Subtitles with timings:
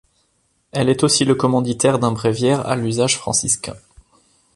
[0.71, 3.75] Elle est aussi le commanditaire d'un bréviaire à l'usage franciscain.